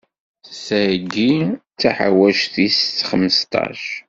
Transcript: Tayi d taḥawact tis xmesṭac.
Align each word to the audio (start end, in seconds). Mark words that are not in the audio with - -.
Tayi 0.65 1.31
d 1.73 1.75
taḥawact 1.79 2.43
tis 2.53 2.79
xmesṭac. 3.09 3.81